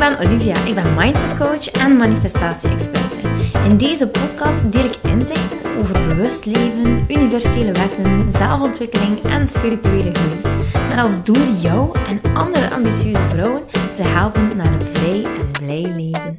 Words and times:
ben 0.00 0.18
Olivia. 0.18 0.64
Ik 0.64 0.74
ben 0.74 0.94
mindset 0.94 1.38
coach 1.38 1.70
en 1.70 1.96
manifestatie-experte. 1.96 3.20
In 3.64 3.76
deze 3.76 4.08
podcast 4.08 4.72
deel 4.72 4.84
ik 4.84 4.96
inzichten 5.02 5.76
over 5.78 5.92
bewust 5.92 6.44
leven, 6.44 7.04
universele 7.08 7.72
wetten, 7.72 8.32
zelfontwikkeling 8.32 9.22
en 9.22 9.48
spirituele 9.48 10.14
groei. 10.14 10.40
Met 10.88 10.98
als 10.98 11.24
doel 11.24 11.52
jou 11.52 11.98
en 11.98 12.34
andere 12.34 12.70
ambitieuze 12.70 13.28
vrouwen 13.28 13.62
te 13.94 14.02
helpen 14.02 14.56
naar 14.56 14.72
een 14.72 14.86
vrij 14.86 15.24
en 15.24 15.50
blij 15.50 15.82
leven. 15.82 16.38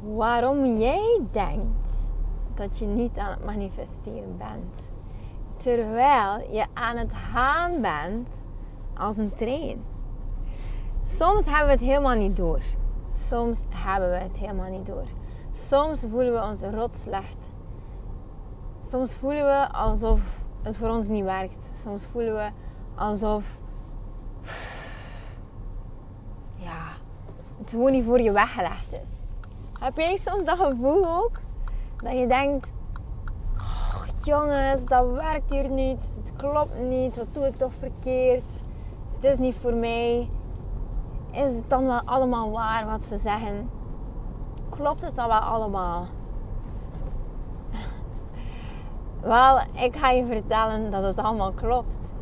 Waarom 0.00 0.78
jij 0.78 1.20
denkt 1.32 1.88
dat 2.54 2.78
je 2.78 2.86
niet 2.86 3.18
aan 3.18 3.30
het 3.30 3.44
manifesteren 3.44 4.36
bent, 4.38 4.90
terwijl 5.56 6.48
je 6.52 6.64
aan 6.74 6.96
het 6.96 7.12
gaan 7.32 7.80
bent 7.80 8.39
als 9.00 9.16
een 9.16 9.34
trein. 9.34 9.84
Soms 11.04 11.44
hebben 11.44 11.66
we 11.66 11.72
het 11.72 11.80
helemaal 11.80 12.16
niet 12.16 12.36
door. 12.36 12.60
Soms 13.10 13.60
hebben 13.74 14.10
we 14.10 14.16
het 14.16 14.38
helemaal 14.38 14.70
niet 14.70 14.86
door. 14.86 15.06
Soms 15.52 16.00
voelen 16.10 16.32
we 16.32 16.42
ons 16.42 16.60
rot 16.60 16.90
slecht. 17.02 17.52
Soms 18.88 19.14
voelen 19.14 19.44
we 19.44 19.72
alsof 19.72 20.42
het 20.62 20.76
voor 20.76 20.88
ons 20.88 21.06
niet 21.06 21.24
werkt. 21.24 21.70
Soms 21.82 22.04
voelen 22.04 22.34
we 22.34 22.50
alsof 22.94 23.58
ja, 26.56 26.82
het 27.58 27.70
gewoon 27.70 27.92
niet 27.92 28.04
voor 28.04 28.20
je 28.20 28.32
weggelegd 28.32 28.92
is. 28.92 29.08
Heb 29.80 29.96
jij 29.96 30.16
soms 30.16 30.44
dat 30.44 30.58
gevoel 30.58 31.06
ook? 31.06 31.38
Dat 31.96 32.18
je 32.18 32.26
denkt, 32.26 32.72
oh, 33.56 34.02
jongens, 34.24 34.84
dat 34.84 35.10
werkt 35.10 35.50
hier 35.50 35.68
niet. 35.68 36.00
Het 36.24 36.36
klopt 36.36 36.78
niet. 36.88 37.16
Wat 37.16 37.26
doe 37.32 37.46
ik 37.46 37.56
toch 37.56 37.72
verkeerd? 37.74 38.62
Het 39.20 39.32
is 39.32 39.38
niet 39.38 39.54
voor 39.54 39.74
mij. 39.74 40.28
Is 41.30 41.50
het 41.50 41.70
dan 41.70 41.86
wel 41.86 42.00
allemaal 42.04 42.50
waar 42.50 42.86
wat 42.86 43.04
ze 43.04 43.16
zeggen? 43.16 43.70
Klopt 44.68 45.02
het 45.02 45.16
dan 45.16 45.28
wel 45.28 45.38
allemaal? 45.38 46.06
Wel, 49.20 49.60
ik 49.72 49.96
ga 49.96 50.10
je 50.10 50.26
vertellen 50.26 50.90
dat 50.90 51.02
het 51.02 51.18
allemaal 51.18 51.52
klopt. 51.52 52.12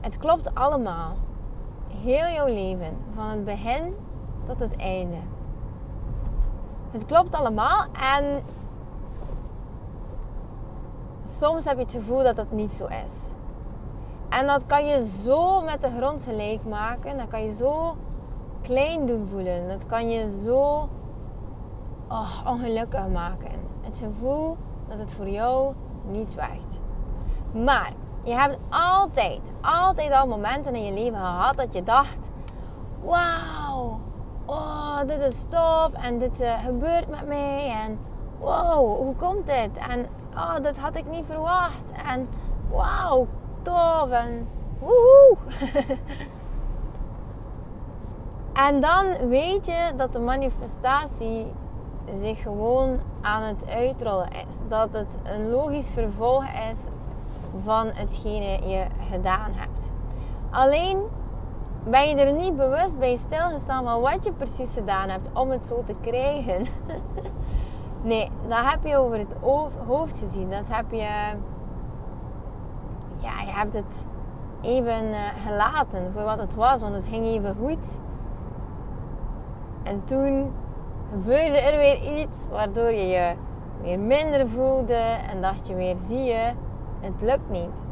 Het 0.00 0.18
klopt 0.18 0.54
allemaal. 0.54 1.12
Heel 1.88 2.34
jouw 2.34 2.46
leven, 2.46 2.96
van 3.14 3.28
het 3.28 3.44
begin 3.44 3.94
tot 4.46 4.58
het 4.58 4.76
einde. 4.76 5.18
Het 6.90 7.06
klopt 7.06 7.34
allemaal 7.34 7.84
en 7.92 8.42
soms 11.38 11.64
heb 11.64 11.76
je 11.76 11.82
het 11.82 11.92
gevoel 11.92 12.22
dat 12.22 12.36
het 12.36 12.52
niet 12.52 12.72
zo 12.72 12.86
is. 12.86 13.12
En 14.30 14.46
dat 14.46 14.66
kan 14.66 14.86
je 14.86 15.06
zo 15.06 15.60
met 15.60 15.80
de 15.80 15.90
grond 15.98 16.22
gelijk 16.24 16.64
maken. 16.64 17.18
Dat 17.18 17.28
kan 17.28 17.44
je 17.44 17.52
zo 17.52 17.96
klein 18.62 19.06
doen 19.06 19.28
voelen. 19.30 19.68
Dat 19.68 19.86
kan 19.86 20.10
je 20.10 20.40
zo 20.44 20.88
oh, 22.08 22.40
ongelukkig 22.46 23.08
maken. 23.08 23.50
Het 23.80 23.98
gevoel 23.98 24.56
dat 24.88 24.98
het 24.98 25.12
voor 25.12 25.28
jou 25.28 25.74
niet 26.10 26.34
werkt. 26.34 26.80
Maar 27.64 27.92
je 28.22 28.34
hebt 28.34 28.58
altijd, 28.68 29.40
altijd 29.60 30.12
al 30.12 30.26
momenten 30.26 30.74
in 30.74 30.84
je 30.84 30.92
leven 30.92 31.18
gehad 31.18 31.56
dat 31.56 31.74
je 31.74 31.82
dacht: 31.82 32.30
Wauw, 33.04 34.00
oh, 34.46 34.98
dit 35.06 35.20
is 35.20 35.44
tof 35.48 35.92
en 35.92 36.18
dit 36.18 36.40
uh, 36.40 36.64
gebeurt 36.64 37.08
met 37.08 37.26
mij. 37.26 37.70
En 37.84 37.98
wow, 38.38 38.96
hoe 38.96 39.14
komt 39.14 39.46
dit? 39.46 39.70
En 39.88 40.06
oh, 40.34 40.56
dat 40.62 40.78
had 40.78 40.96
ik 40.96 41.10
niet 41.10 41.24
verwacht. 41.26 41.92
En 42.06 42.28
wauw, 42.68 43.26
tof 43.62 44.10
en 44.10 44.48
woehoe. 44.78 45.36
en 48.66 48.80
dan 48.80 49.28
weet 49.28 49.66
je 49.66 49.92
dat 49.96 50.12
de 50.12 50.18
manifestatie 50.18 51.46
zich 52.20 52.42
gewoon 52.42 52.98
aan 53.20 53.42
het 53.42 53.66
uitrollen 53.68 54.30
is. 54.30 54.56
Dat 54.68 54.88
het 54.92 55.18
een 55.22 55.50
logisch 55.50 55.90
vervolg 55.90 56.44
is 56.44 56.78
van 57.64 57.86
hetgene 57.86 58.68
je 58.68 58.86
gedaan 59.10 59.52
hebt. 59.52 59.90
Alleen 60.50 61.02
ben 61.84 62.08
je 62.08 62.14
er 62.14 62.32
niet 62.32 62.56
bewust 62.56 62.98
bij 62.98 63.16
stilgestaan 63.16 63.84
van 63.84 64.00
wat 64.00 64.24
je 64.24 64.32
precies 64.32 64.72
gedaan 64.72 65.08
hebt 65.08 65.28
om 65.32 65.50
het 65.50 65.64
zo 65.64 65.82
te 65.86 65.94
krijgen. 66.00 66.66
nee, 68.02 68.30
dat 68.48 68.58
heb 68.62 68.84
je 68.84 68.96
over 68.96 69.18
het 69.18 69.34
hoofd 69.86 70.18
gezien. 70.18 70.50
Dat 70.50 70.64
heb 70.68 70.90
je 70.90 71.08
ja, 73.20 73.40
je 73.40 73.52
hebt 73.52 73.74
het 73.74 74.06
even 74.62 75.12
eh, 75.12 75.20
gelaten 75.46 76.12
voor 76.12 76.22
wat 76.22 76.38
het 76.38 76.54
was, 76.54 76.80
want 76.80 76.94
het 76.94 77.08
ging 77.08 77.26
even 77.26 77.56
goed. 77.60 77.98
En 79.82 80.02
toen 80.04 80.52
gebeurde 81.10 81.58
er 81.58 81.76
weer 81.76 82.20
iets 82.20 82.36
waardoor 82.50 82.90
je 82.90 83.06
je 83.06 83.32
weer 83.82 83.98
minder 83.98 84.48
voelde 84.48 85.00
en 85.30 85.40
dacht 85.40 85.66
je 85.68 85.74
weer, 85.74 85.96
zie 86.06 86.22
je, 86.22 86.52
het 87.00 87.20
lukt 87.22 87.50
niet. 87.50 87.82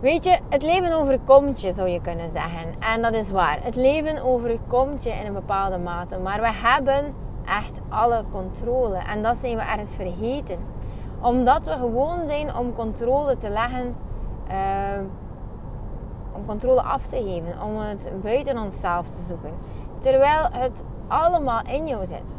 Weet 0.00 0.24
je, 0.24 0.38
het 0.48 0.62
leven 0.62 0.92
overkomt 0.92 1.60
je, 1.60 1.72
zou 1.72 1.88
je 1.88 2.00
kunnen 2.00 2.30
zeggen. 2.30 2.74
En 2.78 3.02
dat 3.02 3.14
is 3.14 3.30
waar. 3.30 3.58
Het 3.62 3.76
leven 3.76 4.22
overkomt 4.22 5.04
je 5.04 5.10
in 5.10 5.26
een 5.26 5.32
bepaalde 5.32 5.78
mate. 5.78 6.18
Maar 6.18 6.40
we 6.40 6.52
hebben 6.52 7.14
echt 7.44 7.80
alle 7.88 8.24
controle. 8.30 8.96
En 8.96 9.22
dat 9.22 9.36
zijn 9.36 9.56
we 9.56 9.62
ergens 9.62 9.94
vergeten 9.94 10.58
omdat 11.20 11.66
we 11.66 11.72
gewoon 11.72 12.26
zijn 12.26 12.56
om 12.56 12.74
controle 12.74 13.38
te 13.38 13.48
leggen, 13.48 13.96
uh, 14.50 15.04
om 16.32 16.46
controle 16.46 16.82
af 16.82 17.06
te 17.06 17.16
geven, 17.16 17.62
om 17.62 17.76
het 17.78 18.10
buiten 18.22 18.58
onszelf 18.58 19.08
te 19.08 19.22
zoeken. 19.22 19.50
Terwijl 19.98 20.48
het 20.50 20.82
allemaal 21.08 21.60
in 21.66 21.86
jou 21.86 22.06
zit. 22.06 22.38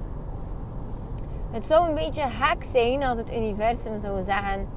Het 1.51 1.65
zou 1.65 1.87
een 1.87 1.95
beetje 1.95 2.23
hek 2.25 2.63
zijn 2.63 3.03
als 3.03 3.17
het 3.17 3.35
universum 3.35 3.99
zou 3.99 4.21
zeggen: 4.21 4.67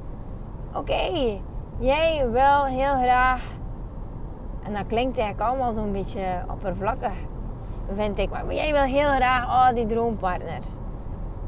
Oké, 0.74 1.38
jij 1.78 2.28
wil 2.30 2.64
heel 2.64 3.02
graag. 3.02 3.42
En 4.62 4.72
dat 4.72 4.86
klinkt 4.86 5.18
eigenlijk 5.18 5.50
allemaal 5.50 5.72
zo'n 5.72 5.92
beetje 5.92 6.42
oppervlakkig, 6.50 7.12
vind 7.94 8.18
ik. 8.18 8.30
Maar 8.30 8.54
jij 8.54 8.72
wil 8.72 8.82
heel 8.82 9.08
graag 9.08 9.44
oh, 9.44 9.74
die 9.74 9.86
droompartner. 9.86 10.60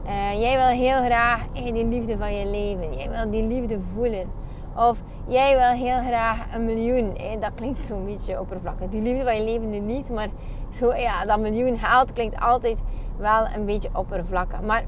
Uh, 0.06 0.40
jij 0.40 0.56
wil 0.56 0.66
heel 0.66 1.04
graag 1.04 1.46
die 1.52 1.84
liefde 1.84 2.16
van 2.18 2.34
je 2.34 2.46
leven. 2.46 2.94
Jij 2.94 3.10
wil 3.10 3.30
die 3.30 3.42
liefde 3.42 3.78
voelen. 3.94 4.30
Of 4.76 4.98
jij 5.26 5.56
wil 5.56 5.86
heel 5.86 6.02
graag 6.08 6.54
een 6.54 6.64
miljoen. 6.64 7.16
dat 7.40 7.50
klinkt 7.54 7.86
zo'n 7.86 8.04
beetje 8.04 8.40
oppervlakkig. 8.40 8.88
Die 8.88 9.02
liefde 9.02 9.24
van 9.24 9.36
je 9.36 9.44
leven 9.44 9.70
nu 9.70 9.78
niet, 9.78 10.10
maar 10.10 10.28
zo, 10.70 10.94
ja, 10.94 11.24
dat 11.24 11.38
miljoen 11.38 11.76
haalt 11.76 12.12
klinkt 12.12 12.40
altijd 12.40 12.78
wel 13.16 13.46
een 13.56 13.64
beetje 13.64 13.88
oppervlakkig. 13.92 14.60
Maar 14.60 14.84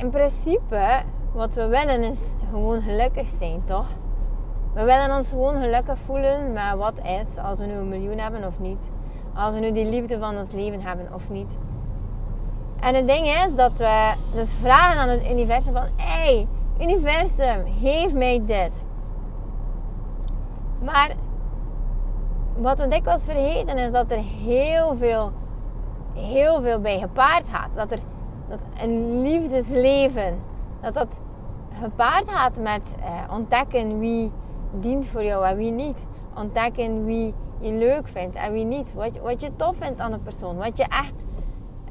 in 0.00 0.10
principe, 0.10 1.02
wat 1.32 1.54
we 1.54 1.66
willen 1.66 2.02
is 2.02 2.20
gewoon 2.50 2.82
gelukkig 2.82 3.30
zijn, 3.38 3.62
toch? 3.64 3.86
We 4.74 4.84
willen 4.84 5.16
ons 5.16 5.28
gewoon 5.28 5.56
gelukkig 5.56 5.98
voelen 5.98 6.52
met 6.52 6.74
wat 6.76 6.98
is, 6.98 7.38
als 7.38 7.58
we 7.58 7.64
nu 7.64 7.72
een 7.72 7.88
miljoen 7.88 8.18
hebben 8.18 8.46
of 8.46 8.58
niet. 8.58 8.88
Als 9.34 9.54
we 9.54 9.60
nu 9.60 9.72
die 9.72 9.86
liefde 9.86 10.18
van 10.18 10.38
ons 10.38 10.52
leven 10.52 10.80
hebben 10.80 11.08
of 11.14 11.30
niet. 11.30 11.56
En 12.82 12.94
het 12.94 13.08
ding 13.08 13.26
is 13.26 13.54
dat 13.56 13.72
we 13.72 14.12
dus 14.34 14.54
vragen 14.60 15.00
aan 15.00 15.08
het 15.08 15.30
universum 15.30 15.72
van... 15.72 15.86
Hey, 15.96 16.46
universum, 16.80 17.64
geef 17.80 18.12
mij 18.12 18.42
dit. 18.46 18.82
Maar 20.84 21.10
wat 22.56 22.78
we 22.78 22.88
dikwijls 22.88 23.22
vergeten 23.22 23.78
is 23.78 23.92
dat 23.92 24.10
er 24.10 24.22
heel 24.44 24.96
veel, 24.96 25.32
heel 26.14 26.62
veel 26.62 26.80
bij 26.80 26.98
gepaard 26.98 27.48
gaat. 27.48 27.74
Dat 27.74 27.90
er 27.90 27.98
dat 28.48 28.58
een 28.82 29.22
liefdesleven, 29.22 30.40
dat 30.80 30.94
dat 30.94 31.08
gepaard 31.80 32.30
gaat 32.30 32.58
met 32.58 32.82
eh, 33.00 33.34
ontdekken 33.34 33.98
wie 33.98 34.30
dient 34.70 35.06
voor 35.06 35.24
jou 35.24 35.46
en 35.46 35.56
wie 35.56 35.70
niet. 35.70 36.06
Ontdekken 36.36 37.04
wie 37.04 37.34
je 37.60 37.72
leuk 37.72 38.08
vindt 38.08 38.36
en 38.36 38.52
wie 38.52 38.64
niet. 38.64 38.94
Wat, 38.94 39.10
wat 39.22 39.40
je 39.40 39.56
tof 39.56 39.76
vindt 39.78 40.00
aan 40.00 40.12
een 40.12 40.22
persoon. 40.22 40.56
Wat 40.56 40.76
je 40.76 40.84
echt 40.84 41.24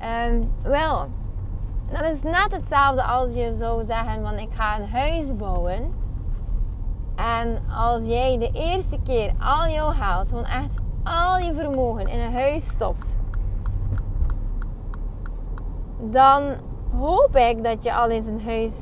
Um, 0.01 0.51
wel, 0.61 1.05
dat 1.91 2.13
is 2.13 2.21
net 2.21 2.51
hetzelfde 2.51 3.03
als 3.03 3.33
je 3.33 3.53
zou 3.57 3.83
zeggen 3.83 4.21
van 4.21 4.37
ik 4.37 4.49
ga 4.53 4.79
een 4.79 4.89
huis 4.89 5.35
bouwen. 5.35 5.93
En 7.15 7.61
als 7.77 8.07
jij 8.07 8.37
de 8.37 8.49
eerste 8.53 8.97
keer 9.03 9.33
al 9.39 9.71
jouw 9.71 9.91
geld, 9.91 10.29
gewoon 10.29 10.45
echt 10.45 10.75
al 11.03 11.37
je 11.37 11.53
vermogen 11.53 12.07
in 12.07 12.19
een 12.19 12.33
huis 12.33 12.67
stopt. 12.67 13.15
Dan 15.99 16.43
hoop 16.97 17.35
ik 17.35 17.63
dat 17.63 17.83
je 17.83 17.93
al 17.93 18.09
eens 18.09 18.27
een 18.27 18.41
huis 18.45 18.73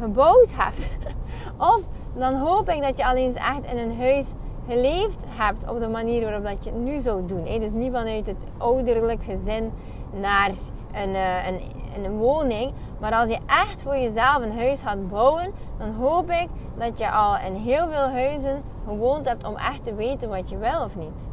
gebouwd 0.00 0.52
hebt. 0.54 0.90
of 1.74 1.80
dan 2.14 2.34
hoop 2.34 2.68
ik 2.68 2.82
dat 2.82 2.98
je 2.98 3.06
al 3.06 3.16
eens 3.16 3.36
echt 3.36 3.64
in 3.72 3.78
een 3.78 3.98
huis 3.98 4.26
geleefd 4.68 5.24
hebt 5.26 5.70
op 5.70 5.80
de 5.80 5.88
manier 5.88 6.22
waarop 6.22 6.44
dat 6.44 6.64
je 6.64 6.70
het 6.70 6.80
nu 6.80 7.00
zou 7.00 7.26
doen. 7.26 7.44
Dus 7.44 7.72
niet 7.72 7.92
vanuit 7.92 8.26
het 8.26 8.44
ouderlijk 8.58 9.22
gezin 9.22 9.72
naar 10.20 10.50
een, 10.92 11.14
eh, 11.14 11.46
een, 11.46 11.60
een 12.04 12.16
woning. 12.16 12.72
Maar 13.00 13.12
als 13.14 13.28
je 13.28 13.38
echt 13.46 13.82
voor 13.82 13.96
jezelf 13.96 14.44
een 14.44 14.58
huis 14.58 14.80
gaat 14.80 15.08
bouwen, 15.08 15.52
dan 15.78 15.90
hoop 15.90 16.30
ik 16.30 16.48
dat 16.78 16.98
je 16.98 17.10
al 17.10 17.36
in 17.46 17.54
heel 17.54 17.88
veel 17.88 18.08
huizen 18.08 18.62
gewoond 18.86 19.28
hebt 19.28 19.44
om 19.44 19.56
echt 19.56 19.84
te 19.84 19.94
weten 19.94 20.28
wat 20.28 20.50
je 20.50 20.56
wil 20.56 20.82
of 20.84 20.96
niet. 20.96 21.28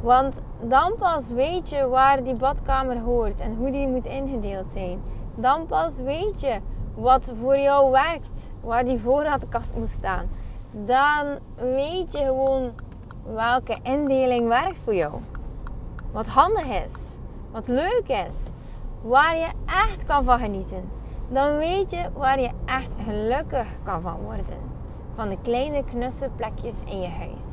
Want 0.00 0.40
dan 0.60 0.94
pas 0.98 1.28
weet 1.28 1.68
je 1.68 1.88
waar 1.88 2.24
die 2.24 2.34
badkamer 2.34 2.98
hoort 2.98 3.40
en 3.40 3.54
hoe 3.56 3.70
die 3.70 3.88
moet 3.88 4.06
ingedeeld 4.06 4.66
zijn. 4.72 5.02
Dan 5.34 5.66
pas 5.66 5.98
weet 5.98 6.40
je 6.40 6.60
wat 6.94 7.32
voor 7.40 7.58
jou 7.58 7.90
werkt, 7.90 8.52
waar 8.60 8.84
die 8.84 8.98
voorraadkast 8.98 9.74
moet 9.76 9.88
staan. 9.88 10.24
Dan 10.70 11.38
weet 11.56 12.12
je 12.12 12.18
gewoon 12.18 12.70
welke 13.34 13.76
indeling 13.82 14.48
werkt 14.48 14.78
voor 14.84 14.94
jou. 14.94 15.12
Wat 16.14 16.26
handig 16.26 16.64
is, 16.64 16.92
wat 17.50 17.68
leuk 17.68 18.08
is, 18.08 18.34
waar 19.02 19.36
je 19.36 19.48
echt 19.66 20.04
kan 20.06 20.24
van 20.24 20.38
genieten. 20.38 20.90
Dan 21.28 21.56
weet 21.56 21.90
je 21.90 22.08
waar 22.12 22.40
je 22.40 22.50
echt 22.64 22.92
gelukkig 23.04 23.66
kan 23.82 24.00
van 24.00 24.16
worden. 24.20 24.58
Van 25.14 25.28
de 25.28 25.36
kleine 25.42 25.84
knusse 25.84 26.28
plekjes 26.36 26.74
in 26.84 27.00
je 27.00 27.08
huis. 27.08 27.44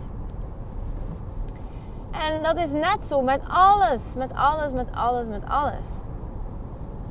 En 2.11 2.43
dat 2.43 2.57
is 2.57 2.71
net 2.71 3.05
zo 3.07 3.21
met 3.21 3.41
alles, 3.47 4.01
met 4.15 4.33
alles, 4.33 4.71
met 4.71 4.87
alles, 4.95 5.27
met 5.27 5.43
alles. 5.47 5.87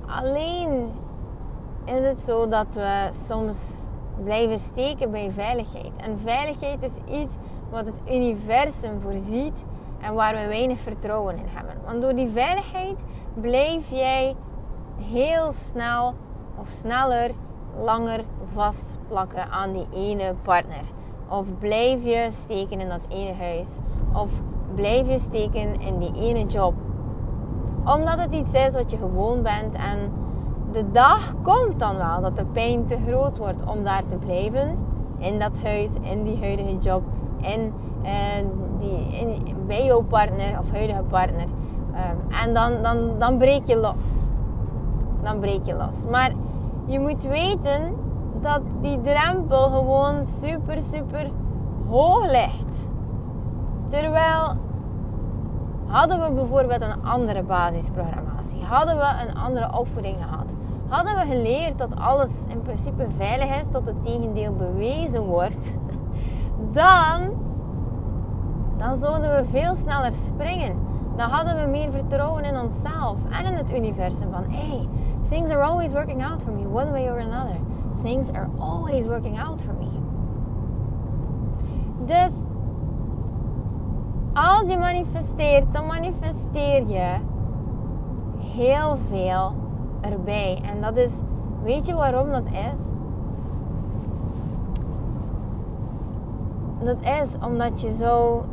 Alleen 0.07 0.93
is 1.85 2.05
het 2.05 2.21
zo 2.21 2.49
dat 2.49 2.75
we 2.75 3.09
soms 3.27 3.59
blijven 4.25 4.59
steken 4.59 5.11
bij 5.11 5.33
veiligheid. 5.33 5.97
En 5.97 6.19
veiligheid 6.19 6.83
is 6.83 7.21
iets 7.21 7.35
wat 7.71 7.87
het 7.87 8.01
universum 8.11 9.01
voorziet 9.01 9.65
en 10.01 10.15
waar 10.15 10.35
we 10.35 10.47
weinig 10.49 10.81
vertrouwen 10.81 11.37
in 11.37 11.47
hebben. 11.49 11.75
Want 11.87 12.03
door 12.03 12.15
die 12.15 12.29
veiligheid 12.29 12.99
blijf 13.35 13.91
jij 13.91 14.37
heel 14.97 15.53
snel 15.53 16.15
of 16.61 16.69
sneller, 16.69 17.31
langer 17.83 18.25
vastplakken 18.53 19.51
aan 19.51 19.73
die 19.73 19.87
ene 19.95 20.35
partner. 20.43 20.85
Of 21.29 21.47
blijf 21.59 22.05
je 22.05 22.29
steken 22.31 22.81
in 22.81 22.89
dat 22.89 23.01
ene 23.09 23.35
huis. 23.35 23.69
Of 24.13 24.29
blijf 24.75 25.09
je 25.09 25.19
steken 25.19 25.81
in 25.81 25.99
die 25.99 26.15
ene 26.15 26.47
job. 26.47 26.75
Omdat 27.85 28.19
het 28.19 28.35
iets 28.35 28.53
is 28.53 28.73
wat 28.73 28.91
je 28.91 28.97
gewoon 28.97 29.43
bent 29.43 29.75
en 29.75 30.13
de 30.73 30.91
dag 30.91 31.35
komt 31.43 31.79
dan 31.79 31.97
wel 31.97 32.21
dat 32.21 32.37
de 32.37 32.45
pijn 32.45 32.87
te 32.87 32.97
groot 33.07 33.39
wordt 33.39 33.65
om 33.65 33.85
daar 33.85 34.05
te 34.07 34.17
blijven. 34.17 34.79
In 35.21 35.39
dat 35.39 35.53
huis, 35.63 35.91
in 36.01 36.23
die 36.25 36.39
huidige 36.41 36.79
job, 36.79 37.03
in, 37.41 37.73
uh, 38.03 38.11
die, 38.79 39.19
in, 39.21 39.57
bij 39.67 39.85
jouw 39.85 40.03
partner 40.03 40.59
of 40.59 40.71
huidige 40.71 41.03
partner. 41.03 41.47
Um, 41.91 42.33
en 42.47 42.55
dan, 42.55 42.83
dan, 42.83 43.19
dan 43.19 43.39
breek 43.39 43.67
je 43.67 43.77
los. 43.77 44.31
Dan 45.23 45.41
breek 45.41 45.65
je 45.65 45.75
los. 45.75 46.07
Maar 46.11 46.33
je 46.87 47.01
moet 47.01 47.23
weten 47.23 47.95
dat 48.41 48.61
die 48.81 49.01
drempel 49.01 49.71
gewoon 49.71 50.27
super, 50.41 50.79
super 50.93 51.31
hoog 51.89 52.31
ligt. 52.31 52.89
Terwijl 53.89 54.57
hadden 55.87 56.21
we 56.21 56.33
bijvoorbeeld 56.33 56.81
een 56.81 57.05
andere 57.05 57.43
basisprogrammatie, 57.43 58.63
hadden 58.65 58.97
we 58.97 59.27
een 59.29 59.37
andere 59.37 59.79
opvoeding 59.79 60.17
gehad, 60.17 60.50
hadden 60.91 61.15
we 61.15 61.35
geleerd 61.35 61.79
dat 61.79 61.97
alles 61.97 62.31
in 62.49 62.63
principe 62.63 63.07
veilig 63.17 63.61
is 63.61 63.67
tot 63.71 63.87
het 63.87 64.05
tegendeel 64.05 64.55
bewezen 64.55 65.23
wordt, 65.23 65.77
dan, 66.73 67.31
dan 68.77 68.97
zouden 68.97 69.37
we 69.37 69.45
veel 69.45 69.75
sneller 69.75 70.13
springen. 70.13 70.89
Dan 71.17 71.29
hadden 71.29 71.57
we 71.57 71.71
meer 71.71 71.91
vertrouwen 71.91 72.45
in 72.45 72.61
onszelf 72.61 73.19
en 73.31 73.47
in 73.47 73.55
het 73.55 73.73
universum. 73.73 74.33
Van 74.33 74.45
hey, 74.49 74.89
things 75.29 75.51
are 75.51 75.63
always 75.63 75.93
working 75.93 76.25
out 76.25 76.43
for 76.43 76.53
me, 76.53 76.67
one 76.67 76.91
way 76.91 77.09
or 77.09 77.19
another. 77.19 77.57
Things 78.03 78.31
are 78.33 78.49
always 78.59 79.07
working 79.07 79.41
out 79.41 79.63
for 79.63 79.75
me. 79.75 79.89
Dus 82.07 82.33
als 84.33 84.69
je 84.71 84.79
manifesteert, 84.79 85.73
dan 85.73 85.87
manifesteer 85.87 86.89
je 86.89 87.15
heel 88.39 88.99
veel 89.09 89.53
erbij. 90.01 90.63
En 90.65 90.81
dat 90.81 90.97
is, 90.97 91.11
weet 91.63 91.87
je 91.87 91.95
waarom 91.95 92.31
dat 92.31 92.45
is? 92.47 92.81
Dat 96.85 96.97
is 97.23 97.37
omdat 97.45 97.81
je 97.81 97.93
zo 97.93 98.45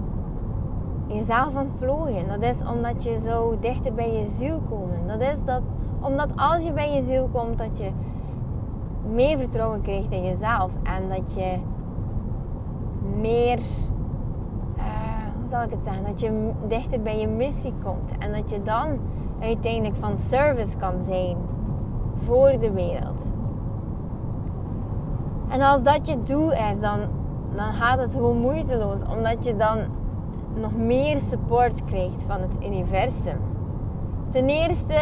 jezelf 1.07 1.55
ontplooien. 1.55 2.27
Dat 2.27 2.41
is 2.41 2.57
omdat 2.73 3.03
je 3.03 3.17
zo 3.17 3.57
dichter 3.59 3.93
bij 3.93 4.11
je 4.11 4.27
ziel 4.37 4.61
komt. 4.69 5.07
Dat 5.07 5.21
is 5.21 5.43
dat, 5.43 5.61
omdat 6.01 6.29
als 6.35 6.63
je 6.63 6.71
bij 6.71 6.93
je 6.93 7.01
ziel 7.01 7.29
komt, 7.31 7.57
dat 7.57 7.77
je 7.77 7.89
meer 9.13 9.37
vertrouwen 9.37 9.81
krijgt 9.81 10.11
in 10.11 10.23
jezelf. 10.23 10.71
En 10.83 11.09
dat 11.09 11.33
je 11.33 11.57
meer 13.19 13.59
zal 15.49 15.61
ik 15.63 15.69
het 15.69 15.79
zeggen, 15.83 16.03
dat 16.03 16.19
je 16.19 16.51
dichter 16.67 17.01
bij 17.01 17.19
je 17.19 17.27
missie 17.27 17.73
komt. 17.83 18.11
En 18.19 18.31
dat 18.31 18.49
je 18.49 18.63
dan 18.63 18.87
uiteindelijk 19.39 19.95
van 19.95 20.17
service 20.17 20.77
kan 20.77 21.03
zijn 21.03 21.37
voor 22.15 22.59
de 22.59 22.71
wereld. 22.71 23.29
En 25.49 25.61
als 25.61 25.83
dat 25.83 26.07
je 26.07 26.23
doel 26.23 26.51
is, 26.51 26.79
dan, 26.79 26.99
dan 27.55 27.73
gaat 27.73 27.99
het 27.99 28.11
gewoon 28.11 28.37
moeiteloos. 28.37 28.99
Omdat 29.15 29.45
je 29.45 29.55
dan 29.55 29.79
nog 30.53 30.75
meer 30.75 31.19
support 31.19 31.85
krijgt 31.85 32.23
van 32.27 32.41
het 32.41 32.65
universum. 32.65 33.39
Ten 34.31 34.49
eerste 34.49 34.95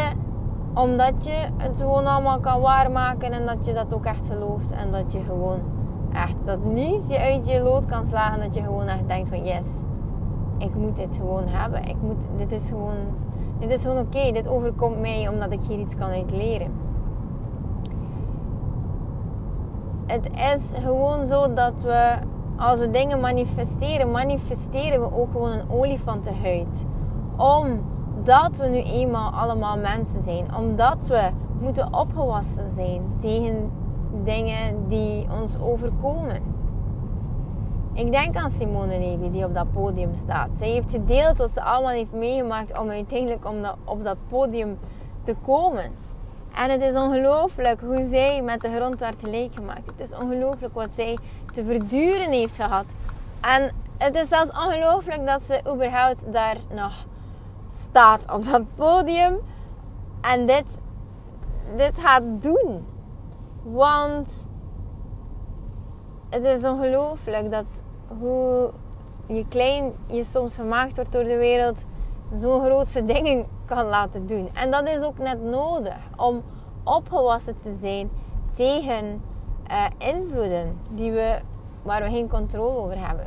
omdat 0.74 1.24
je 1.24 1.48
het 1.56 1.80
gewoon 1.80 2.06
allemaal 2.06 2.38
kan 2.38 2.60
waarmaken 2.60 3.32
en 3.32 3.46
dat 3.46 3.66
je 3.66 3.72
dat 3.72 3.94
ook 3.94 4.04
echt 4.04 4.26
gelooft. 4.26 4.70
En 4.70 4.90
dat 4.90 5.12
je 5.12 5.20
gewoon 5.26 5.58
echt, 6.12 6.36
dat 6.44 6.64
niets 6.64 7.08
je 7.08 7.18
uit 7.18 7.48
je 7.48 7.60
lood 7.60 7.86
kan 7.86 8.06
slagen. 8.06 8.40
Dat 8.40 8.54
je 8.54 8.62
gewoon 8.62 8.86
echt 8.86 9.08
denkt 9.08 9.28
van 9.28 9.44
yes, 9.44 9.66
ik 10.58 10.74
moet 10.74 10.96
dit 10.96 11.16
gewoon 11.16 11.44
hebben. 11.46 11.84
Ik 11.84 11.96
moet, 12.02 12.16
dit 12.36 12.52
is 12.52 12.68
gewoon, 12.68 12.96
dit 13.58 13.70
is 13.70 13.82
gewoon 13.82 13.98
oké. 13.98 14.32
Dit 14.32 14.48
overkomt 14.48 15.00
mij 15.00 15.28
omdat 15.28 15.52
ik 15.52 15.60
hier 15.68 15.78
iets 15.78 15.96
kan 15.96 16.10
uit 16.10 16.30
leren. 16.30 16.72
Het 20.06 20.28
is 20.34 20.82
gewoon 20.84 21.26
zo 21.26 21.54
dat 21.54 21.82
we, 21.82 22.14
als 22.56 22.78
we 22.78 22.90
dingen 22.90 23.20
manifesteren, 23.20 24.10
manifesteren 24.10 25.00
we 25.00 25.16
ook 25.16 25.32
gewoon 25.32 25.52
een 25.52 25.70
olifantenhuid. 25.70 26.84
Omdat 27.36 28.56
we 28.56 28.66
nu 28.68 28.82
eenmaal 28.82 29.30
allemaal 29.30 29.78
mensen 29.78 30.22
zijn. 30.22 30.56
Omdat 30.56 31.08
we 31.08 31.30
moeten 31.60 31.94
opgewassen 31.94 32.70
zijn 32.74 33.02
tegen 33.20 33.70
dingen 34.24 34.88
die 34.88 35.26
ons 35.40 35.60
overkomen. 35.60 36.42
Ik 37.96 38.10
denk 38.10 38.36
aan 38.36 38.50
Simone 38.50 38.98
Levy 38.98 39.30
die 39.30 39.44
op 39.44 39.54
dat 39.54 39.72
podium 39.72 40.14
staat. 40.14 40.48
Zij 40.58 40.68
heeft 40.68 40.90
gedeeld 40.90 41.36
wat 41.36 41.50
ze 41.54 41.62
allemaal 41.62 41.90
heeft 41.90 42.12
meegemaakt 42.12 42.78
om 42.78 42.90
uiteindelijk 42.90 43.48
om 43.48 43.56
op 43.84 44.04
dat 44.04 44.16
podium 44.28 44.78
te 45.24 45.34
komen. 45.44 45.92
En 46.54 46.70
het 46.70 46.80
is 46.80 46.94
ongelooflijk 46.94 47.80
hoe 47.80 48.08
zij 48.10 48.42
met 48.42 48.60
de 48.60 48.74
grond 48.76 49.00
werd 49.00 49.16
gelijk 49.20 49.54
gemaakt. 49.54 49.86
Het 49.96 50.08
is 50.08 50.16
ongelooflijk 50.16 50.74
wat 50.74 50.88
zij 50.94 51.18
te 51.54 51.64
verduren 51.64 52.30
heeft 52.30 52.56
gehad. 52.56 52.84
En 53.40 53.70
het 53.98 54.14
is 54.14 54.28
zelfs 54.28 54.50
ongelooflijk 54.50 55.26
dat 55.26 55.42
ze 55.42 55.60
überhaupt 55.72 56.32
daar 56.32 56.56
nog 56.74 57.04
staat 57.88 58.32
op 58.32 58.44
dat 58.44 58.62
podium. 58.74 59.38
En 60.20 60.46
dit, 60.46 60.64
dit 61.76 62.00
gaat 62.00 62.22
doen. 62.42 62.86
Want 63.62 64.28
het 66.42 66.44
is 66.58 66.64
ongelooflijk 66.64 67.50
dat 67.50 67.64
hoe 68.18 68.70
je 69.26 69.48
klein 69.48 69.92
je 70.06 70.24
soms 70.24 70.56
gemaakt 70.56 70.94
wordt 70.94 71.12
door 71.12 71.24
de 71.24 71.36
wereld, 71.36 71.84
zo'n 72.34 72.64
grootste 72.64 73.04
dingen 73.14 73.44
kan 73.64 73.86
laten 73.86 74.26
doen. 74.26 74.48
En 74.54 74.70
dat 74.70 74.88
is 74.88 75.02
ook 75.02 75.18
net 75.18 75.42
nodig 75.42 75.96
om 76.16 76.42
opgewassen 76.84 77.58
te 77.62 77.76
zijn 77.80 78.10
tegen 78.54 79.22
uh, 79.70 79.84
invloeden 79.98 80.78
die 80.90 81.12
we, 81.12 81.38
waar 81.82 82.02
we 82.02 82.10
geen 82.10 82.28
controle 82.28 82.76
over 82.76 83.06
hebben. 83.06 83.26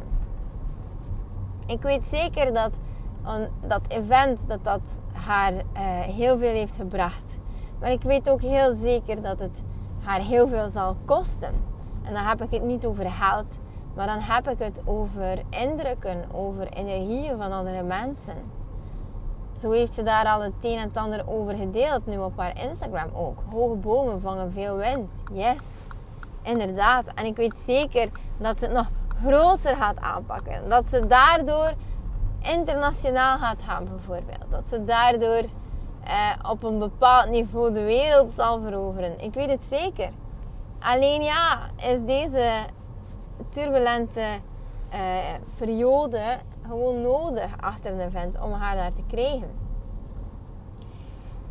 Ik 1.66 1.82
weet 1.82 2.04
zeker 2.12 2.54
dat 2.54 2.72
dat 3.68 3.82
event 3.88 4.48
dat 4.48 4.64
dat 4.64 4.82
haar 5.12 5.54
uh, 5.54 5.62
heel 6.00 6.38
veel 6.38 6.54
heeft 6.54 6.76
gebracht. 6.76 7.40
Maar 7.80 7.92
ik 7.92 8.02
weet 8.02 8.30
ook 8.30 8.42
heel 8.42 8.76
zeker 8.82 9.22
dat 9.22 9.40
het 9.40 9.64
haar 10.04 10.22
heel 10.22 10.48
veel 10.48 10.70
zal 10.70 10.96
kosten. 11.06 11.69
En 12.04 12.14
dan 12.14 12.24
heb 12.24 12.42
ik 12.42 12.52
het 12.52 12.64
niet 12.64 12.86
over 12.86 13.12
geld, 13.12 13.58
maar 13.94 14.08
dan 14.08 14.20
heb 14.20 14.50
ik 14.50 14.60
het 14.60 14.82
over 14.86 15.42
indrukken, 15.50 16.26
over 16.32 16.68
energieën 16.68 17.38
van 17.38 17.52
andere 17.52 17.84
mensen. 17.84 18.58
Zo 19.62 19.72
heeft 19.72 19.94
ze 19.94 20.04
daar 20.04 20.26
al 20.26 20.42
het 20.42 20.54
een 20.62 20.78
en 20.78 20.92
ander 20.94 21.24
over 21.28 21.56
gedeeld, 21.56 22.06
nu 22.06 22.18
op 22.18 22.38
haar 22.38 22.64
Instagram 22.70 23.10
ook. 23.14 23.38
Hoge 23.54 23.76
bomen 23.76 24.22
vangen 24.22 24.52
veel 24.52 24.76
wind. 24.76 25.12
Yes, 25.32 25.64
inderdaad. 26.42 27.06
En 27.16 27.26
ik 27.26 27.36
weet 27.36 27.58
zeker 27.66 28.10
dat 28.38 28.60
ze 28.60 28.66
het 28.66 28.74
nog 28.74 28.88
groter 29.24 29.76
gaat 29.76 30.00
aanpakken. 30.00 30.70
Dat 30.70 30.86
ze 30.90 31.08
daardoor 31.08 31.74
internationaal 32.42 33.38
gaat 33.38 33.60
gaan, 33.66 33.88
bijvoorbeeld. 33.90 34.50
Dat 34.50 34.64
ze 34.70 34.84
daardoor 34.84 35.44
uh, 36.08 36.50
op 36.52 36.64
een 36.64 36.80
bepaald 36.80 37.30
niveau 37.30 37.74
de 37.74 37.84
wereld 37.84 38.34
zal 38.34 38.62
veroveren. 38.62 39.24
Ik 39.24 39.34
weet 39.34 39.50
het 39.50 39.64
zeker. 39.70 40.10
Alleen 40.80 41.22
ja, 41.22 41.60
is 41.78 42.06
deze 42.06 42.52
turbulente 43.54 44.40
uh, 44.94 45.18
periode 45.58 46.22
gewoon 46.68 47.02
nodig 47.02 47.52
achter 47.60 47.98
de 47.98 48.10
vent 48.12 48.42
om 48.42 48.52
haar 48.52 48.76
daar 48.76 48.94
te 48.94 49.04
krijgen. 49.08 49.52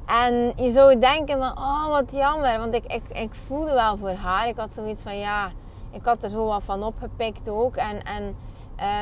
En 0.06 0.52
je 0.56 0.70
zou 0.70 0.98
denken 0.98 1.38
van, 1.38 1.58
oh 1.58 1.88
wat 1.88 2.12
jammer, 2.12 2.58
want 2.58 2.74
ik, 2.74 2.84
ik, 2.84 3.08
ik 3.08 3.34
voelde 3.34 3.72
wel 3.72 3.96
voor 3.96 4.10
haar. 4.10 4.48
Ik 4.48 4.56
had 4.56 4.72
zoiets 4.74 5.02
van, 5.02 5.18
ja, 5.18 5.50
ik 5.90 6.04
had 6.04 6.22
er 6.22 6.30
zo 6.30 6.46
wat 6.46 6.62
van 6.62 6.82
opgepikt 6.82 7.48
ook. 7.48 7.76
En, 7.76 8.02
en 8.02 8.36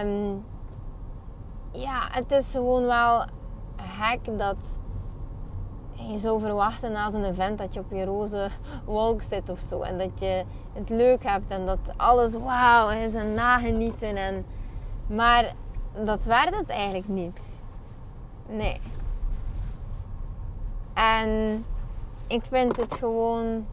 um, 0.06 0.44
ja, 1.72 2.08
het 2.10 2.32
is 2.32 2.50
gewoon 2.50 2.84
wel 2.84 3.24
gek 3.76 4.38
dat 4.38 4.56
je 5.96 6.18
zou 6.18 6.40
verwachten 6.40 6.92
na 6.92 7.10
zo'n 7.10 7.24
event 7.24 7.58
dat 7.58 7.74
je 7.74 7.80
op 7.80 7.90
je 7.90 8.04
roze 8.04 8.48
wolk 8.84 9.22
zit 9.30 9.50
of 9.50 9.60
zo. 9.68 9.80
En 9.80 9.98
dat 9.98 10.20
je 10.20 10.44
het 10.72 10.88
leuk 10.88 11.22
hebt 11.22 11.50
en 11.50 11.66
dat 11.66 11.78
alles 11.96 12.32
wauw 12.32 12.88
is 12.90 13.14
en 13.14 13.34
nagenieten. 13.34 14.16
En, 14.16 14.46
maar 15.06 15.54
dat 16.04 16.24
werd 16.24 16.56
het 16.56 16.68
eigenlijk 16.68 17.08
niet. 17.08 17.40
Nee. 18.48 18.80
En 20.94 21.62
ik 22.28 22.42
vind 22.48 22.76
het 22.76 22.94
gewoon. 22.94 23.66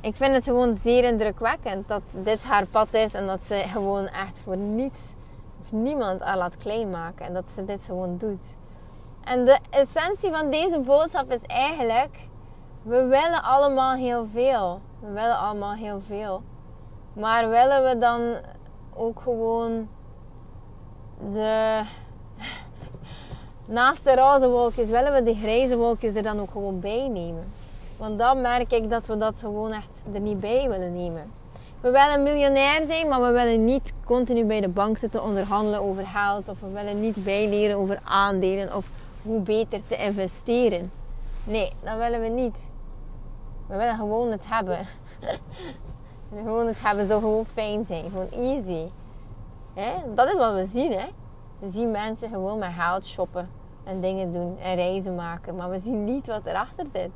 Ik 0.00 0.16
vind 0.16 0.34
het 0.34 0.44
gewoon 0.44 0.78
zeer 0.82 1.04
indrukwekkend 1.04 1.88
dat 1.88 2.02
dit 2.12 2.44
haar 2.44 2.66
pad 2.66 2.94
is 2.94 3.14
en 3.14 3.26
dat 3.26 3.40
ze 3.46 3.54
gewoon 3.54 4.06
echt 4.06 4.40
voor 4.44 4.56
niets 4.56 5.14
of 5.60 5.72
niemand 5.72 6.20
haar 6.20 6.36
laat 6.36 6.56
klein 6.56 6.90
maken 6.90 7.26
en 7.26 7.32
dat 7.32 7.44
ze 7.54 7.64
dit 7.64 7.84
gewoon 7.84 8.18
doet. 8.18 8.40
En 9.24 9.44
de 9.44 9.58
essentie 9.70 10.30
van 10.30 10.50
deze 10.50 10.82
boodschap 10.86 11.30
is 11.30 11.42
eigenlijk: 11.46 12.16
we 12.82 13.04
willen 13.04 13.42
allemaal 13.42 13.94
heel 13.94 14.26
veel. 14.32 14.80
We 15.00 15.12
willen 15.12 15.38
allemaal 15.38 15.74
heel 15.74 16.02
veel. 16.06 16.42
Maar 17.12 17.48
willen 17.48 17.84
we 17.88 17.98
dan 17.98 18.34
ook 18.94 19.20
gewoon 19.20 19.88
de. 21.32 21.80
Naast 23.64 24.04
de 24.04 24.14
roze 24.14 24.48
wolkjes 24.48 24.88
willen 24.88 25.12
we 25.12 25.22
de 25.22 25.34
grijze 25.34 25.76
wolkjes 25.76 26.14
er 26.14 26.22
dan 26.22 26.40
ook 26.40 26.50
gewoon 26.50 26.80
bij 26.80 27.08
nemen. 27.08 27.52
Want 27.96 28.18
dan 28.18 28.40
merk 28.40 28.72
ik 28.72 28.90
dat 28.90 29.06
we 29.06 29.16
dat 29.16 29.34
gewoon 29.38 29.72
echt 29.72 29.88
er 30.12 30.20
niet 30.20 30.40
bij 30.40 30.68
willen 30.68 30.96
nemen. 30.96 31.32
We 31.80 31.90
willen 31.90 32.22
miljonair 32.22 32.86
zijn, 32.86 33.08
maar 33.08 33.20
we 33.20 33.30
willen 33.30 33.64
niet 33.64 33.92
continu 34.04 34.44
bij 34.44 34.60
de 34.60 34.68
bank 34.68 34.98
zitten 34.98 35.22
onderhandelen 35.22 35.80
over 35.80 36.06
geld. 36.06 36.48
Of 36.48 36.60
we 36.60 36.70
willen 36.70 37.00
niet 37.00 37.24
bijleren 37.24 37.76
over 37.76 38.00
aandelen 38.04 38.76
of 38.76 38.86
hoe 39.22 39.40
beter 39.40 39.86
te 39.86 39.96
investeren. 39.96 40.90
Nee, 41.44 41.72
dat 41.82 41.96
willen 41.96 42.20
we 42.20 42.28
niet. 42.28 42.68
We 43.66 43.76
willen 43.76 43.96
gewoon 43.96 44.30
het 44.30 44.48
hebben. 44.48 44.86
gewoon 46.44 46.66
het 46.66 46.82
hebben 46.82 47.06
zou 47.06 47.20
gewoon 47.20 47.46
fijn 47.46 47.84
zijn. 47.86 48.04
Gewoon 48.10 48.30
easy. 48.30 48.90
Dat 50.14 50.28
is 50.28 50.36
wat 50.36 50.54
we 50.54 50.68
zien. 50.72 50.92
Hè? 50.92 51.06
We 51.58 51.70
zien 51.70 51.90
mensen 51.90 52.28
gewoon 52.28 52.58
met 52.58 52.72
geld 52.78 53.06
shoppen. 53.06 53.50
En 53.84 54.00
dingen 54.00 54.32
doen. 54.32 54.58
En 54.58 54.74
reizen 54.74 55.14
maken. 55.14 55.56
Maar 55.56 55.70
we 55.70 55.80
zien 55.84 56.04
niet 56.04 56.26
wat 56.26 56.46
erachter 56.46 56.86
zit. 56.92 57.10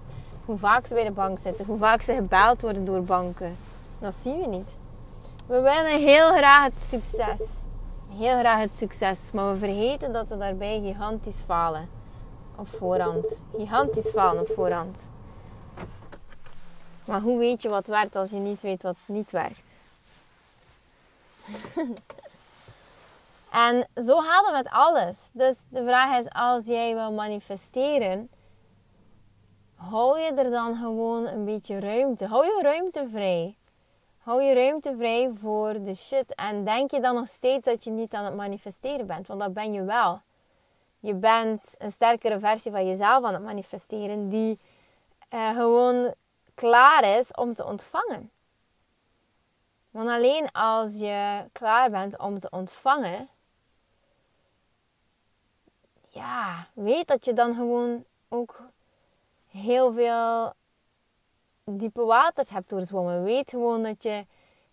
Hoe 0.44 0.58
vaak 0.58 0.86
ze 0.86 0.94
bij 0.94 1.04
de 1.04 1.10
bank 1.10 1.38
zitten. 1.38 1.66
Hoe 1.66 1.78
vaak 1.78 2.00
ze 2.00 2.14
gebeld 2.14 2.60
worden 2.60 2.84
door 2.84 3.02
banken. 3.02 3.56
Dat 3.98 4.14
zien 4.22 4.40
we 4.40 4.46
niet. 4.46 4.76
We 5.46 5.60
willen 5.60 5.98
heel 5.98 6.32
graag 6.32 6.64
het 6.64 6.74
succes. 6.74 7.40
Heel 8.16 8.38
graag 8.38 8.58
het 8.58 8.72
succes. 8.76 9.30
Maar 9.32 9.52
we 9.52 9.58
vergeten 9.58 10.12
dat 10.12 10.28
we 10.28 10.36
daarbij 10.36 10.80
gigantisch 10.80 11.42
falen. 11.46 11.95
Op 12.56 12.68
voorhand. 12.68 13.26
Gigantisch 13.56 14.10
falen 14.10 14.40
op 14.40 14.50
voorhand. 14.54 15.08
Maar 17.06 17.20
hoe 17.20 17.38
weet 17.38 17.62
je 17.62 17.68
wat 17.68 17.86
werkt 17.86 18.16
als 18.16 18.30
je 18.30 18.36
niet 18.36 18.60
weet 18.60 18.82
wat 18.82 18.96
niet 19.06 19.30
werkt? 19.30 19.78
en 23.66 23.88
zo 23.94 24.20
we 24.20 24.52
het 24.52 24.68
alles. 24.68 25.30
Dus 25.32 25.56
de 25.68 25.84
vraag 25.84 26.18
is, 26.18 26.30
als 26.30 26.66
jij 26.66 26.94
wil 26.94 27.12
manifesteren, 27.12 28.30
hou 29.74 30.18
je 30.18 30.32
er 30.32 30.50
dan 30.50 30.76
gewoon 30.76 31.26
een 31.26 31.44
beetje 31.44 31.80
ruimte. 31.80 32.26
Hou 32.26 32.44
je 32.44 32.58
ruimte 32.62 33.08
vrij. 33.10 33.56
Hou 34.18 34.42
je 34.42 34.54
ruimte 34.54 34.94
vrij 34.96 35.30
voor 35.40 35.82
de 35.82 35.94
shit. 35.94 36.34
En 36.34 36.64
denk 36.64 36.90
je 36.90 37.00
dan 37.00 37.14
nog 37.14 37.28
steeds 37.28 37.64
dat 37.64 37.84
je 37.84 37.90
niet 37.90 38.14
aan 38.14 38.24
het 38.24 38.34
manifesteren 38.34 39.06
bent? 39.06 39.26
Want 39.26 39.40
dat 39.40 39.52
ben 39.52 39.72
je 39.72 39.82
wel. 39.82 40.20
Je 41.06 41.14
bent 41.14 41.62
een 41.78 41.90
sterkere 41.90 42.38
versie 42.38 42.70
van 42.70 42.86
jezelf 42.86 43.24
aan 43.24 43.34
het 43.34 43.42
manifesteren 43.42 44.28
die 44.28 44.58
uh, 45.34 45.56
gewoon 45.56 46.14
klaar 46.54 47.18
is 47.18 47.30
om 47.30 47.54
te 47.54 47.64
ontvangen. 47.64 48.30
Want 49.90 50.08
alleen 50.08 50.52
als 50.52 50.96
je 50.96 51.44
klaar 51.52 51.90
bent 51.90 52.18
om 52.18 52.38
te 52.38 52.50
ontvangen, 52.50 53.28
ja, 56.08 56.66
weet 56.72 57.06
dat 57.06 57.24
je 57.24 57.32
dan 57.32 57.54
gewoon 57.54 58.04
ook 58.28 58.60
heel 59.50 59.92
veel 59.92 60.52
diepe 61.64 62.04
waters 62.04 62.50
hebt 62.50 62.68
doorzwommen. 62.68 63.22
Weet 63.22 63.50
gewoon 63.50 63.82
dat 63.82 64.02
je 64.02 64.26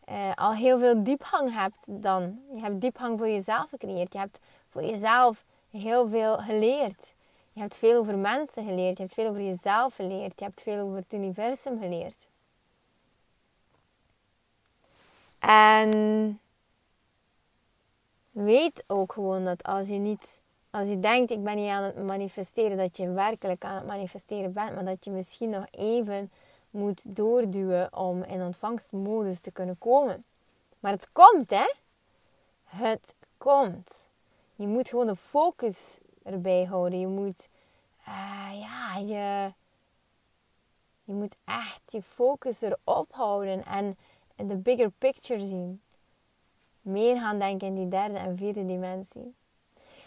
uh, 0.09 0.33
al 0.35 0.53
heel 0.53 0.79
veel 0.79 1.03
diepgang 1.03 1.53
hebt 1.53 2.03
dan. 2.03 2.41
Je 2.53 2.61
hebt 2.61 2.81
diepgang 2.81 3.17
voor 3.17 3.29
jezelf 3.29 3.69
gecreëerd. 3.69 4.13
Je 4.13 4.19
hebt 4.19 4.39
voor 4.69 4.83
jezelf 4.83 5.43
heel 5.79 6.07
veel 6.07 6.37
geleerd. 6.37 7.13
Je 7.53 7.59
hebt 7.59 7.75
veel 7.75 7.99
over 7.99 8.17
mensen 8.17 8.65
geleerd. 8.65 8.97
Je 8.97 9.03
hebt 9.03 9.15
veel 9.15 9.29
over 9.29 9.41
jezelf 9.41 9.95
geleerd. 9.95 10.39
Je 10.39 10.45
hebt 10.45 10.61
veel 10.61 10.79
over 10.79 10.97
het 10.97 11.13
universum 11.13 11.79
geleerd. 11.79 12.27
En 15.39 16.39
weet 18.31 18.83
ook 18.87 19.13
gewoon 19.13 19.45
dat 19.45 19.63
als 19.63 19.87
je 19.87 19.93
niet, 19.93 20.39
als 20.69 20.87
je 20.87 20.99
denkt 20.99 21.31
ik 21.31 21.43
ben 21.43 21.55
niet 21.55 21.69
aan 21.69 21.83
het 21.83 22.03
manifesteren, 22.03 22.77
dat 22.77 22.97
je 22.97 23.09
werkelijk 23.09 23.63
aan 23.63 23.75
het 23.75 23.85
manifesteren 23.85 24.53
bent, 24.53 24.75
maar 24.75 24.85
dat 24.85 25.05
je 25.05 25.11
misschien 25.11 25.49
nog 25.49 25.65
even 25.71 26.31
moet 26.69 27.15
doorduwen 27.15 27.97
om 27.97 28.23
in 28.23 28.41
ontvangstmodus 28.41 29.39
te 29.39 29.51
kunnen 29.51 29.77
komen. 29.77 30.23
Maar 30.79 30.91
het 30.91 31.11
komt, 31.11 31.49
hè? 31.49 31.73
Het 32.63 33.15
komt. 33.37 34.07
Je 34.63 34.69
moet 34.69 34.89
gewoon 34.89 35.07
de 35.07 35.15
focus 35.15 35.97
erbij 36.23 36.63
houden. 36.63 36.99
Je 36.99 37.07
moet, 37.07 37.49
uh, 38.07 38.59
ja, 38.59 38.97
je, 38.97 39.53
je 41.03 41.13
moet 41.13 41.35
echt 41.45 41.91
je 41.91 42.01
focus 42.01 42.61
erop 42.61 43.07
houden 43.11 43.65
en 43.65 43.97
de 44.35 44.55
bigger 44.55 44.91
picture 44.91 45.45
zien. 45.45 45.81
Meer 46.81 47.19
gaan 47.19 47.39
denken 47.39 47.67
in 47.67 47.75
die 47.75 47.87
derde 47.87 48.17
en 48.17 48.37
vierde 48.37 48.65
dimensie. 48.65 49.35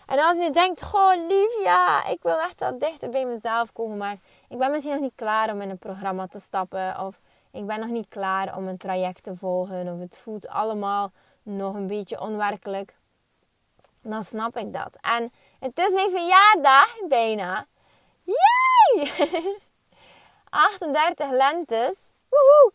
En 0.06 0.18
als 0.18 0.36
je 0.36 0.50
denkt, 0.50 0.82
goh 0.82 1.14
Livia, 1.16 2.06
ik 2.06 2.22
wil 2.22 2.40
echt 2.40 2.60
wat 2.60 2.80
dichter 2.80 3.10
bij 3.10 3.26
mezelf 3.26 3.72
komen, 3.72 3.96
maar 3.96 4.18
ik 4.48 4.58
ben 4.58 4.70
misschien 4.70 4.92
nog 4.92 5.02
niet 5.02 5.14
klaar 5.14 5.52
om 5.52 5.60
in 5.60 5.70
een 5.70 5.78
programma 5.78 6.26
te 6.26 6.40
stappen. 6.40 7.00
Of 7.00 7.20
ik 7.50 7.66
ben 7.66 7.80
nog 7.80 7.90
niet 7.90 8.08
klaar 8.08 8.56
om 8.56 8.68
een 8.68 8.76
traject 8.76 9.22
te 9.22 9.36
volgen. 9.36 9.92
Of 9.92 9.98
het 9.98 10.18
voelt 10.18 10.48
allemaal 10.48 11.12
nog 11.42 11.74
een 11.74 11.86
beetje 11.86 12.20
onwerkelijk 12.20 12.96
dan 14.10 14.22
snap 14.22 14.56
ik 14.56 14.72
dat. 14.72 14.98
En 15.00 15.32
het 15.58 15.78
is 15.78 15.92
mijn 15.94 16.10
verjaardag 16.10 16.96
bijna. 17.08 17.66
Yay! 18.22 19.10
38 20.50 21.30
lentes. 21.30 21.96
Woehoe! 22.28 22.72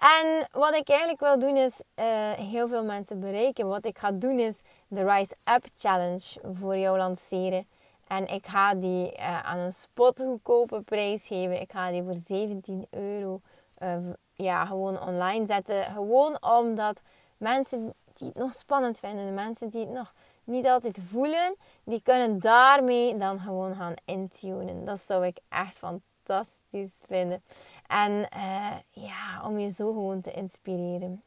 En 0.00 0.48
wat 0.52 0.74
ik 0.74 0.88
eigenlijk 0.88 1.20
wil 1.20 1.38
doen 1.38 1.56
is 1.56 1.80
uh, 1.96 2.04
heel 2.30 2.68
veel 2.68 2.84
mensen 2.84 3.20
bereiken. 3.20 3.68
Wat 3.68 3.84
ik 3.84 3.98
ga 3.98 4.10
doen 4.10 4.38
is 4.38 4.60
de 4.88 5.04
Rise 5.04 5.36
Up 5.54 5.64
Challenge 5.78 6.40
voor 6.54 6.76
jou 6.76 6.98
lanceren. 6.98 7.66
En 8.06 8.26
ik 8.26 8.46
ga 8.46 8.74
die 8.74 9.12
uh, 9.16 9.44
aan 9.44 9.58
een 9.58 9.72
spotgoedkope 9.72 10.80
prijs 10.80 11.26
geven. 11.26 11.60
Ik 11.60 11.72
ga 11.72 11.90
die 11.90 12.02
voor 12.02 12.16
17 12.26 12.86
euro 12.90 13.40
uh, 13.82 13.96
ja, 14.34 14.64
gewoon 14.66 15.00
online 15.00 15.46
zetten. 15.46 15.84
Gewoon 15.84 16.42
omdat 16.42 17.00
mensen 17.36 17.92
die 18.14 18.28
het 18.28 18.36
nog 18.36 18.54
spannend 18.54 18.98
vinden, 18.98 19.26
de 19.26 19.32
mensen 19.32 19.68
die 19.68 19.80
het 19.80 19.90
nog 19.90 20.12
niet 20.50 20.66
altijd 20.66 20.98
voelen, 21.08 21.54
die 21.84 22.00
kunnen 22.02 22.38
daarmee 22.38 23.16
dan 23.16 23.40
gewoon 23.40 23.74
gaan 23.74 23.94
intunen. 24.04 24.84
Dat 24.84 25.00
zou 25.06 25.26
ik 25.26 25.38
echt 25.48 25.74
fantastisch 25.74 26.98
vinden. 27.06 27.42
En 27.86 28.28
uh, 28.36 28.76
ja, 28.90 29.42
om 29.44 29.58
je 29.58 29.70
zo 29.70 29.92
gewoon 29.92 30.20
te 30.20 30.32
inspireren. 30.32 31.22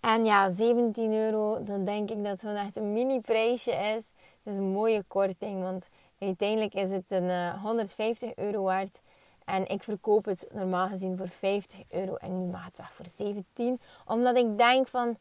En 0.00 0.24
ja, 0.24 0.50
17 0.50 1.12
euro, 1.12 1.64
dan 1.64 1.84
denk 1.84 2.10
ik 2.10 2.24
dat 2.24 2.40
het 2.40 2.56
echt 2.56 2.76
een 2.76 2.92
mini 2.92 3.20
prijsje 3.20 3.72
is. 3.72 4.04
Dus 4.42 4.56
een 4.56 4.72
mooie 4.72 5.04
korting, 5.08 5.62
want 5.62 5.88
uiteindelijk 6.18 6.74
is 6.74 6.90
het 6.90 7.04
een 7.08 7.24
uh, 7.24 7.48
eh, 7.48 7.62
150 7.62 8.34
euro 8.34 8.62
waard. 8.62 9.00
En 9.44 9.66
ik 9.66 9.82
verkoop 9.82 10.24
het 10.24 10.48
normaal 10.52 10.88
gezien 10.88 11.16
voor 11.16 11.28
50 11.28 11.80
euro 11.88 12.14
en 12.14 12.38
nu 12.38 12.46
mag 12.46 12.64
het 12.64 12.86
voor 12.90 13.06
17. 13.16 13.80
Omdat 14.06 14.36
ik 14.36 14.58
denk 14.58 14.88
van, 14.88 15.16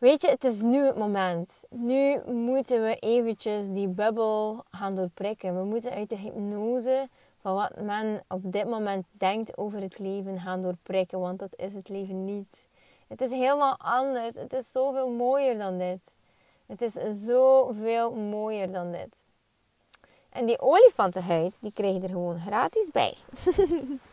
weet 0.00 0.22
je, 0.22 0.28
het 0.28 0.44
is 0.44 0.60
nu 0.60 0.84
het 0.86 0.96
moment. 0.96 1.52
Nu 1.68 2.20
moeten 2.26 2.82
we 2.82 2.96
eventjes 2.96 3.68
die 3.68 3.88
bubbel 3.88 4.64
gaan 4.70 4.94
doorprikken. 4.94 5.56
We 5.56 5.64
moeten 5.64 5.90
uit 5.90 6.08
de 6.08 6.16
hypnose 6.16 7.08
van 7.40 7.54
wat 7.54 7.80
men 7.80 8.24
op 8.28 8.40
dit 8.52 8.68
moment 8.68 9.06
denkt 9.10 9.58
over 9.58 9.80
het 9.80 9.98
leven 9.98 10.40
gaan 10.40 10.62
doorprikken. 10.62 11.20
Want 11.20 11.38
dat 11.38 11.52
is 11.56 11.74
het 11.74 11.88
leven 11.88 12.24
niet. 12.24 12.66
Het 13.08 13.20
is 13.20 13.30
helemaal 13.30 13.76
anders. 13.78 14.34
Het 14.34 14.52
is 14.52 14.72
zoveel 14.72 15.10
mooier 15.10 15.58
dan 15.58 15.78
dit. 15.78 16.00
Het 16.66 16.80
is 16.80 17.24
zoveel 17.24 18.14
mooier 18.14 18.72
dan 18.72 18.92
dit. 18.92 19.22
En 20.30 20.46
die 20.46 20.60
olifantenhuid, 20.60 21.58
die 21.60 21.72
krijg 21.72 21.94
je 21.94 22.02
er 22.02 22.08
gewoon 22.08 22.38
gratis 22.38 22.90
bij. 22.90 23.14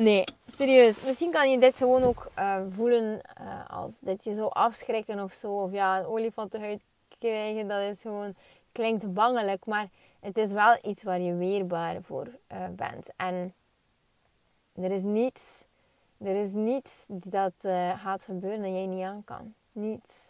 nee, 0.00 0.24
serieus. 0.56 1.02
Misschien 1.04 1.30
kan 1.30 1.50
je 1.50 1.58
dit 1.58 1.76
gewoon 1.76 2.02
ook 2.02 2.30
uh, 2.38 2.60
voelen 2.70 3.20
uh, 3.40 3.70
als 3.70 3.92
dat 4.00 4.24
je 4.24 4.34
zo 4.34 4.46
afschrikken 4.46 5.22
of 5.22 5.32
zo. 5.32 5.62
Of 5.62 5.72
ja, 5.72 5.98
een 5.98 6.06
olifantenhuid 6.06 6.82
krijgen, 7.18 7.68
dat 7.68 7.80
is 7.80 8.00
gewoon, 8.00 8.34
klinkt 8.72 9.12
bangelijk. 9.12 9.66
Maar 9.66 9.88
het 10.20 10.38
is 10.38 10.52
wel 10.52 10.78
iets 10.82 11.02
waar 11.02 11.20
je 11.20 11.34
weerbaar 11.34 12.02
voor 12.02 12.26
uh, 12.52 12.58
bent. 12.70 13.08
En 13.16 13.54
er 14.74 14.90
is 14.90 15.02
niets, 15.02 15.64
er 16.18 16.36
is 16.36 16.50
niets 16.52 17.04
dat 17.08 17.52
gaat 18.02 18.22
gebeuren 18.22 18.62
dat 18.62 18.70
jij 18.70 18.86
niet 18.86 19.04
aan 19.04 19.24
kan. 19.24 19.54
Niets. 19.72 20.28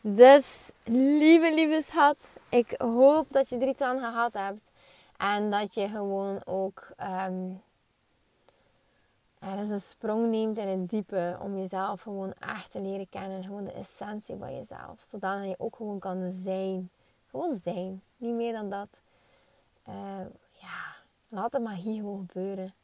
Dus, 0.00 0.70
lieve, 0.84 1.54
lieve 1.54 1.82
schat, 1.86 2.16
ik 2.48 2.74
hoop 2.78 3.26
dat 3.30 3.48
je 3.48 3.58
er 3.58 3.68
iets 3.68 3.80
aan 3.80 3.98
gehad 3.98 4.32
hebt. 4.32 4.70
En 5.16 5.50
dat 5.50 5.74
je 5.74 5.88
gewoon 5.88 6.40
ook 6.44 6.90
um, 7.26 7.62
er 9.52 9.58
is 9.58 9.70
een 9.70 9.80
sprong 9.80 10.30
neemt 10.30 10.58
in 10.58 10.68
het 10.68 10.90
diepe. 10.90 11.36
Om 11.40 11.58
jezelf 11.58 12.02
gewoon 12.02 12.32
echt 12.38 12.70
te 12.70 12.80
leren 12.80 13.08
kennen. 13.08 13.44
Gewoon 13.44 13.64
de 13.64 13.72
essentie 13.72 14.36
van 14.36 14.54
jezelf. 14.54 15.00
Zodat 15.02 15.44
je 15.44 15.54
ook 15.58 15.76
gewoon 15.76 15.98
kan 15.98 16.30
zijn. 16.30 16.90
Gewoon 17.30 17.58
zijn. 17.62 18.02
Niet 18.16 18.34
meer 18.34 18.52
dan 18.52 18.70
dat. 18.70 18.88
Uh, 19.88 19.94
ja, 20.52 20.96
laat 21.28 21.52
de 21.52 21.58
magie 21.58 22.00
gewoon 22.00 22.26
gebeuren. 22.28 22.74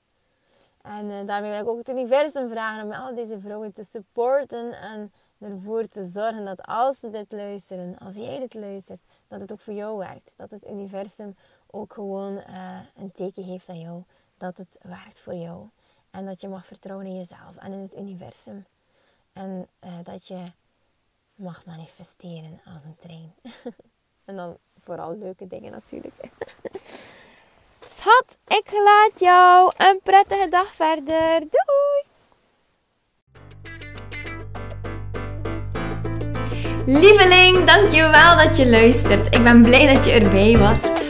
En 0.82 1.04
uh, 1.04 1.26
daarmee 1.26 1.50
wil 1.50 1.60
ik 1.60 1.68
ook 1.68 1.78
het 1.78 1.88
universum 1.88 2.48
vragen 2.48 2.84
om 2.84 2.92
al 2.92 3.14
deze 3.14 3.40
vrouwen 3.40 3.72
te 3.72 3.84
supporten. 3.84 4.80
En 4.80 5.12
ervoor 5.38 5.86
te 5.86 6.06
zorgen 6.06 6.44
dat 6.44 6.62
als 6.62 6.98
ze 6.98 7.10
dit 7.10 7.32
luisteren, 7.32 7.98
als 7.98 8.16
jij 8.16 8.38
dit 8.38 8.54
luistert, 8.54 9.00
dat 9.28 9.40
het 9.40 9.52
ook 9.52 9.60
voor 9.60 9.74
jou 9.74 9.98
werkt. 9.98 10.32
Dat 10.36 10.50
het 10.50 10.66
universum 10.66 11.36
ook 11.66 11.92
gewoon 11.92 12.32
uh, 12.32 12.78
een 12.96 13.12
teken 13.12 13.44
heeft 13.44 13.68
aan 13.68 13.80
jou. 13.80 14.02
Dat 14.38 14.56
het 14.56 14.78
werkt 14.82 15.20
voor 15.20 15.34
jou. 15.34 15.68
En 16.10 16.26
dat 16.26 16.40
je 16.40 16.48
mag 16.48 16.66
vertrouwen 16.66 17.06
in 17.06 17.16
jezelf 17.16 17.56
en 17.56 17.72
in 17.72 17.80
het 17.80 17.96
universum. 17.96 18.66
En 19.32 19.68
uh, 19.84 19.92
dat 20.02 20.26
je 20.26 20.52
mag 21.34 21.64
manifesteren 21.66 22.60
als 22.74 22.84
een 22.84 22.96
trein. 22.98 23.34
en 24.24 24.36
dan 24.36 24.56
vooral 24.80 25.16
leuke 25.16 25.46
dingen 25.46 25.72
natuurlijk. 25.72 26.14
Schat, 27.96 28.36
ik 28.46 28.72
laat 28.72 29.20
jou 29.20 29.72
een 29.76 30.00
prettige 30.02 30.48
dag 30.48 30.74
verder. 30.74 31.40
Doei! 31.40 32.08
Lieveling, 36.86 37.66
dankjewel 37.66 38.36
dat 38.36 38.56
je 38.56 38.70
luistert. 38.70 39.34
Ik 39.34 39.42
ben 39.42 39.62
blij 39.62 39.94
dat 39.94 40.04
je 40.04 40.10
erbij 40.10 40.58
was. 40.58 41.09